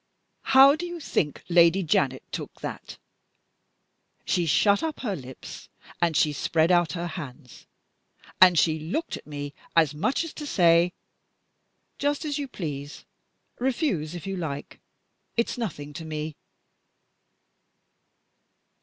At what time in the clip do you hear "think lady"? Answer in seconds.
0.99-1.83